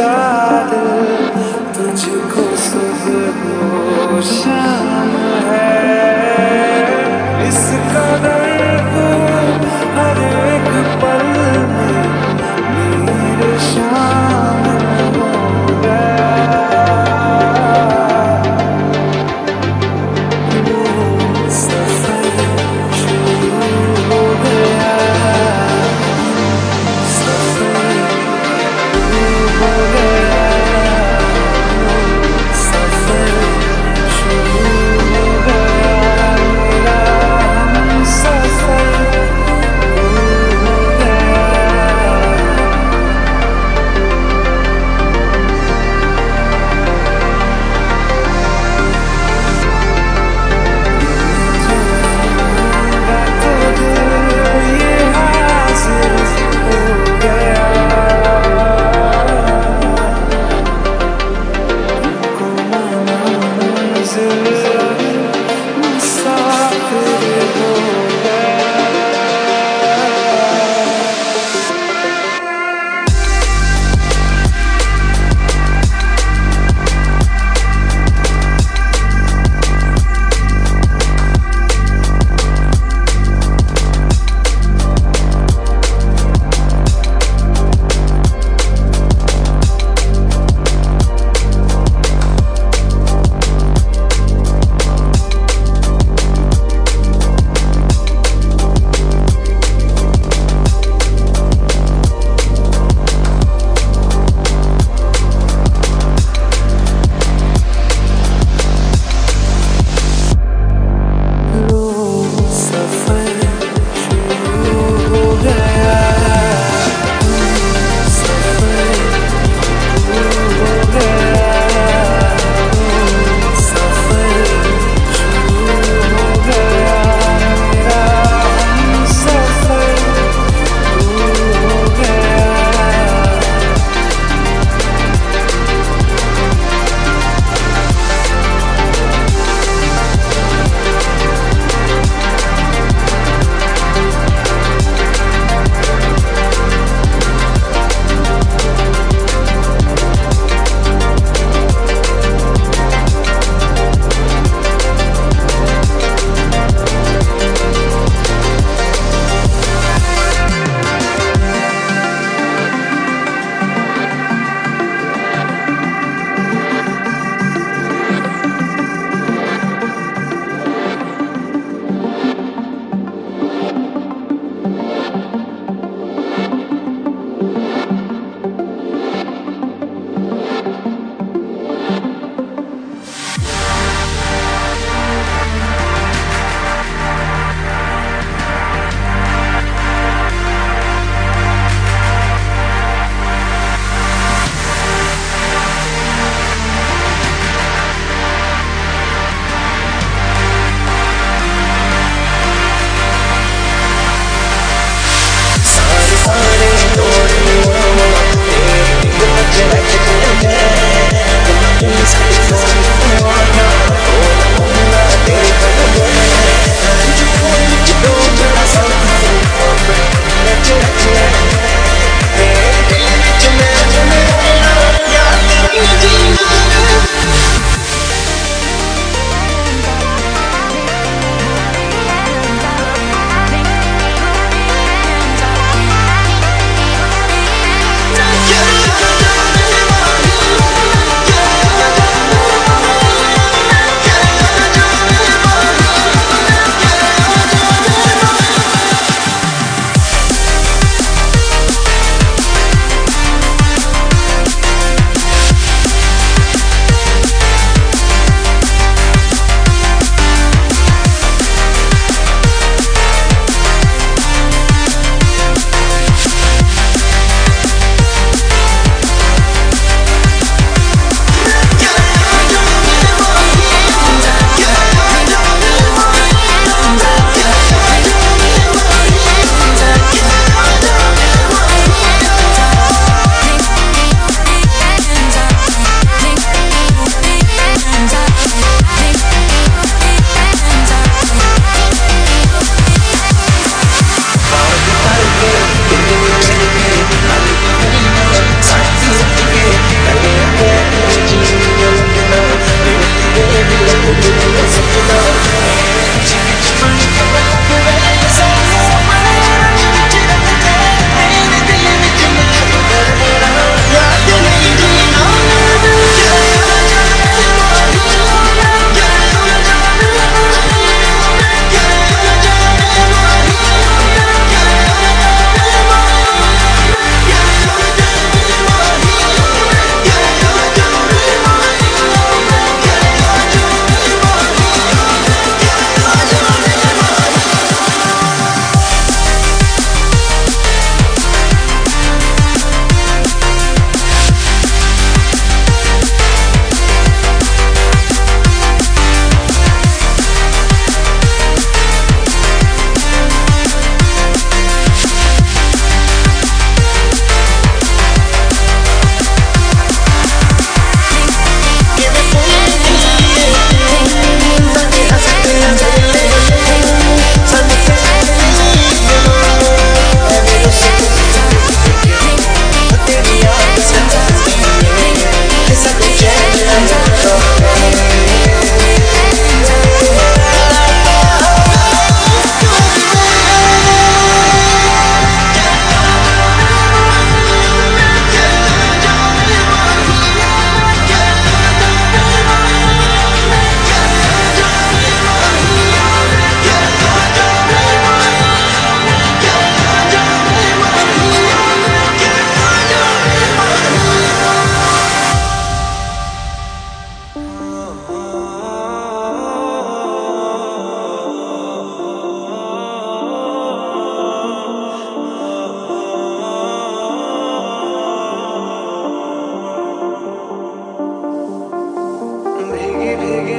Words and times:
started 0.00 1.36
तुझको 1.76 2.44
सुजोशा 2.64 4.69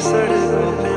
sereno 0.00 0.87